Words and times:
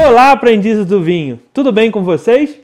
Olá, 0.00 0.30
aprendizes 0.30 0.86
do 0.86 1.02
vinho! 1.02 1.40
Tudo 1.52 1.72
bem 1.72 1.90
com 1.90 2.04
vocês? 2.04 2.56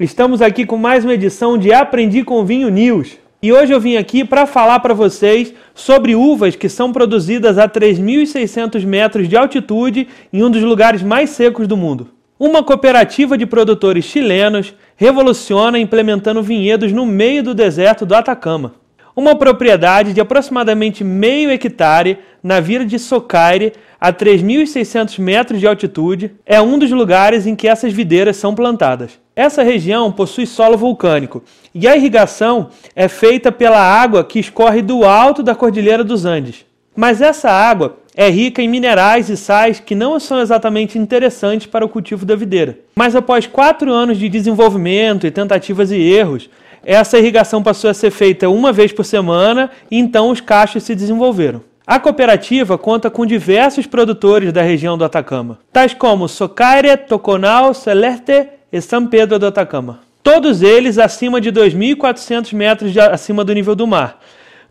Estamos 0.00 0.42
aqui 0.42 0.66
com 0.66 0.76
mais 0.76 1.04
uma 1.04 1.14
edição 1.14 1.56
de 1.56 1.72
Aprendi 1.72 2.24
com 2.24 2.44
Vinho 2.44 2.68
News. 2.68 3.18
E 3.40 3.52
hoje 3.52 3.72
eu 3.72 3.78
vim 3.78 3.96
aqui 3.96 4.24
para 4.24 4.46
falar 4.46 4.80
para 4.80 4.92
vocês 4.92 5.54
sobre 5.76 6.16
uvas 6.16 6.56
que 6.56 6.68
são 6.68 6.92
produzidas 6.92 7.56
a 7.56 7.68
3.600 7.68 8.84
metros 8.84 9.28
de 9.28 9.36
altitude 9.36 10.08
em 10.32 10.42
um 10.42 10.50
dos 10.50 10.60
lugares 10.60 11.04
mais 11.04 11.30
secos 11.30 11.68
do 11.68 11.76
mundo. 11.76 12.08
Uma 12.36 12.64
cooperativa 12.64 13.38
de 13.38 13.46
produtores 13.46 14.04
chilenos 14.04 14.74
revoluciona 14.96 15.78
implementando 15.78 16.42
vinhedos 16.42 16.90
no 16.90 17.06
meio 17.06 17.44
do 17.44 17.54
deserto 17.54 18.04
do 18.04 18.16
Atacama. 18.16 18.81
Uma 19.14 19.36
propriedade 19.36 20.14
de 20.14 20.22
aproximadamente 20.22 21.04
meio 21.04 21.50
hectare 21.50 22.18
na 22.42 22.60
vila 22.60 22.84
de 22.84 22.98
Socaire, 22.98 23.74
a 24.00 24.10
3.600 24.10 25.18
metros 25.18 25.60
de 25.60 25.66
altitude, 25.66 26.34
é 26.46 26.60
um 26.62 26.78
dos 26.78 26.90
lugares 26.90 27.46
em 27.46 27.54
que 27.54 27.68
essas 27.68 27.92
videiras 27.92 28.38
são 28.38 28.54
plantadas. 28.54 29.20
Essa 29.36 29.62
região 29.62 30.10
possui 30.10 30.46
solo 30.46 30.78
vulcânico 30.78 31.42
e 31.74 31.86
a 31.86 31.94
irrigação 31.94 32.70
é 32.96 33.06
feita 33.06 33.52
pela 33.52 33.78
água 33.78 34.24
que 34.24 34.38
escorre 34.38 34.80
do 34.80 35.04
alto 35.04 35.42
da 35.42 35.54
Cordilheira 35.54 36.02
dos 36.02 36.24
Andes. 36.24 36.64
Mas 36.96 37.20
essa 37.20 37.50
água 37.50 37.98
é 38.14 38.28
rica 38.28 38.60
em 38.60 38.68
minerais 38.68 39.28
e 39.28 39.36
sais 39.36 39.80
que 39.80 39.94
não 39.94 40.20
são 40.20 40.40
exatamente 40.40 40.98
interessantes 40.98 41.66
para 41.66 41.84
o 41.84 41.88
cultivo 41.88 42.26
da 42.26 42.36
videira. 42.36 42.78
Mas 42.94 43.16
após 43.16 43.46
quatro 43.46 43.92
anos 43.92 44.18
de 44.18 44.28
desenvolvimento 44.28 45.26
e 45.26 45.30
tentativas 45.30 45.90
e 45.90 45.96
erros, 45.96 46.50
essa 46.84 47.18
irrigação 47.18 47.62
passou 47.62 47.88
a 47.88 47.94
ser 47.94 48.10
feita 48.10 48.48
uma 48.48 48.72
vez 48.72 48.92
por 48.92 49.04
semana 49.04 49.70
e 49.90 49.98
então 49.98 50.30
os 50.30 50.40
cachos 50.40 50.82
se 50.82 50.94
desenvolveram. 50.94 51.62
A 51.86 51.98
cooperativa 51.98 52.78
conta 52.78 53.10
com 53.10 53.26
diversos 53.26 53.86
produtores 53.86 54.52
da 54.52 54.62
região 54.62 54.96
do 54.96 55.04
Atacama, 55.04 55.58
tais 55.72 55.94
como 55.94 56.28
Socaire, 56.28 56.96
Toconal, 56.96 57.74
Celeste 57.74 58.46
e 58.72 58.80
São 58.80 59.06
Pedro 59.06 59.38
do 59.38 59.46
Atacama. 59.46 60.00
Todos 60.22 60.62
eles 60.62 60.98
acima 60.98 61.40
de 61.40 61.50
2.400 61.50 62.54
metros 62.54 62.92
de, 62.92 63.00
acima 63.00 63.44
do 63.44 63.52
nível 63.52 63.74
do 63.74 63.86
mar. 63.86 64.20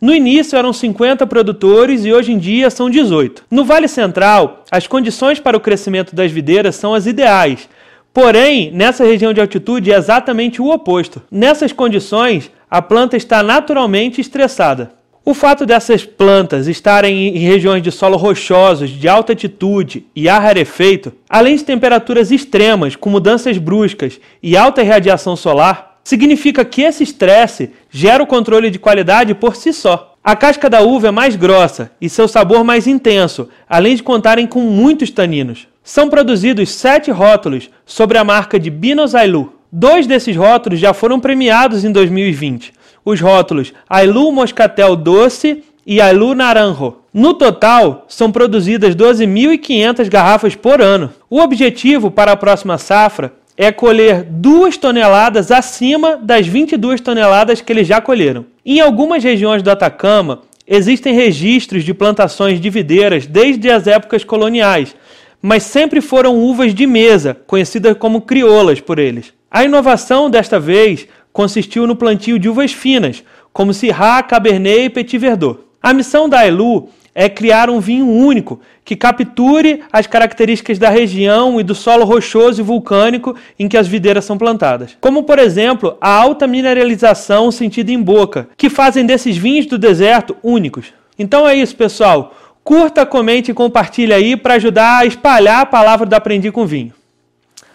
No 0.02 0.11
início 0.16 0.57
eram 0.57 0.73
50 0.73 1.27
produtores 1.27 2.03
e 2.05 2.11
hoje 2.11 2.31
em 2.31 2.39
dia 2.39 2.71
são 2.71 2.89
18. 2.89 3.44
No 3.52 3.63
Vale 3.63 3.88
Central, 3.88 4.66
as 4.71 4.88
condições 4.88 5.39
para 5.39 5.55
o 5.55 5.59
crescimento 5.59 6.16
das 6.16 6.31
videiras 6.31 6.75
são 6.75 6.95
as 6.95 7.05
ideais. 7.05 7.69
Porém, 8.11 8.72
nessa 8.72 9.05
região 9.05 9.31
de 9.31 9.39
altitude 9.39 9.91
é 9.91 9.95
exatamente 9.95 10.59
o 10.59 10.72
oposto. 10.72 11.22
Nessas 11.29 11.72
condições, 11.72 12.49
a 12.67 12.81
planta 12.81 13.16
está 13.16 13.44
naturalmente 13.44 14.19
estressada. 14.19 14.91
O 15.23 15.35
fato 15.35 15.67
dessas 15.67 16.03
plantas 16.03 16.67
estarem 16.67 17.38
em 17.38 17.38
regiões 17.38 17.83
de 17.83 17.91
solo 17.91 18.17
rochosos, 18.17 18.89
de 18.89 19.07
alta 19.07 19.33
altitude 19.33 20.07
e 20.16 20.27
ar 20.27 20.41
rarefeito, 20.41 21.13
além 21.29 21.55
de 21.55 21.63
temperaturas 21.63 22.31
extremas, 22.31 22.95
com 22.95 23.11
mudanças 23.11 23.59
bruscas 23.59 24.19
e 24.41 24.57
alta 24.57 24.81
radiação 24.81 25.35
solar, 25.35 25.91
significa 26.03 26.66
que 26.66 26.81
esse 26.81 27.03
estresse 27.03 27.71
gera 27.89 28.23
o 28.23 28.27
controle 28.27 28.69
de 28.69 28.80
qualidade 28.80 29.33
por 29.33 29.55
si 29.55 29.73
só. 29.73 30.16
A 30.23 30.35
casca 30.35 30.69
da 30.69 30.81
uva 30.81 31.07
é 31.07 31.11
mais 31.11 31.35
grossa 31.35 31.91
e 31.99 32.07
seu 32.07 32.27
sabor 32.27 32.63
mais 32.63 32.88
intenso, 32.88 33.49
além 33.67 33.95
de 33.95 34.03
contarem 34.03 34.45
com 34.45 34.61
muitos 34.61 35.09
taninos. 35.09 35.67
São 35.83 36.09
produzidos 36.09 36.69
sete 36.69 37.09
rótulos 37.09 37.69
sobre 37.85 38.17
a 38.17 38.23
marca 38.23 38.59
de 38.59 38.69
Binos 38.69 39.16
Ailu. 39.16 39.53
Dois 39.72 40.05
desses 40.05 40.35
rótulos 40.35 40.79
já 40.79 40.94
foram 40.94 41.19
premiados 41.19 41.83
em 41.83 41.91
2020 41.91 42.73
os 43.03 43.19
rótulos 43.19 43.73
Ailu 43.89 44.31
Moscatel 44.31 44.95
Doce 44.95 45.63
e 45.85 45.99
Ailu 45.99 46.35
Naranjo. 46.35 46.97
No 47.13 47.33
total, 47.33 48.05
são 48.07 48.31
produzidas 48.31 48.95
12.500 48.95 50.09
garrafas 50.09 50.55
por 50.55 50.81
ano. 50.81 51.11
O 51.29 51.39
objetivo 51.39 52.09
para 52.09 52.31
a 52.31 52.38
próxima 52.38 52.77
safra 52.77 53.33
é 53.57 53.71
colher 53.71 54.23
2 54.23 54.78
toneladas 54.78 55.51
acima 55.51 56.17
das 56.17 56.47
22 56.47 57.01
toneladas 57.01 57.62
que 57.62 57.72
eles 57.72 57.88
já 57.88 58.01
colheram. 58.01 58.45
Em 58.66 58.79
algumas 58.79 59.23
regiões 59.23 59.62
do 59.62 59.72
Atacama, 59.72 60.41
existem 60.66 61.13
registros 61.13 61.84
de 61.84 61.94
plantações 61.94 62.59
de 62.59 62.69
videiras 62.69 63.25
desde 63.25 63.69
as 63.69 63.88
épocas 63.88 64.23
coloniais, 64.23 64.95
mas 65.41 65.63
sempre 65.63 66.01
foram 66.01 66.38
uvas 66.38 66.73
de 66.73 66.85
mesa, 66.85 67.38
conhecidas 67.47 67.97
como 67.97 68.22
crioulas 68.22 68.79
por 68.79 69.00
eles. 69.00 69.34
A 69.50 69.63
inovação 69.63 70.29
desta 70.29 70.59
vez 70.59 71.07
consistiu 71.33 71.88
no 71.88 71.95
plantio 71.95 72.38
de 72.38 72.47
uvas 72.47 72.72
finas, 72.72 73.23
como 73.51 73.73
Syrah, 73.73 74.23
Cabernet 74.23 74.85
e 74.85 74.89
Petit 74.89 75.18
Verdot. 75.18 75.59
A 75.81 75.94
missão 75.94 76.29
da 76.29 76.45
Elu 76.45 76.89
é 77.13 77.29
criar 77.29 77.69
um 77.69 77.79
vinho 77.79 78.07
único 78.07 78.59
que 78.83 78.95
capture 78.95 79.83
as 79.91 80.07
características 80.07 80.79
da 80.79 80.89
região 80.89 81.59
e 81.59 81.63
do 81.63 81.75
solo 81.75 82.05
rochoso 82.05 82.61
e 82.61 82.63
vulcânico 82.63 83.35
em 83.59 83.67
que 83.67 83.77
as 83.77 83.88
videiras 83.88 84.25
são 84.25 84.38
plantadas. 84.38 84.97
Como, 84.99 85.23
por 85.23 85.39
exemplo, 85.39 85.97
a 86.00 86.09
alta 86.09 86.47
mineralização 86.47 87.51
sentida 87.51 87.91
em 87.91 88.01
boca, 88.01 88.50
que 88.57 88.69
fazem 88.69 89.05
desses 89.05 89.38
vinhos 89.38 89.66
do 89.66 89.77
deserto 89.77 90.35
únicos. 90.41 90.94
Então 91.17 91.47
é 91.47 91.55
isso, 91.55 91.75
pessoal. 91.75 92.35
Curta, 92.63 93.05
comente 93.05 93.51
e 93.51 93.53
compartilhe 93.53 94.13
aí 94.13 94.35
para 94.35 94.55
ajudar 94.55 95.00
a 95.00 95.05
espalhar 95.05 95.61
a 95.61 95.66
palavra 95.66 96.05
do 96.05 96.13
Aprendi 96.13 96.51
com 96.51 96.66
Vinho. 96.66 96.94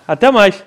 Até 0.07 0.31
mais! 0.31 0.65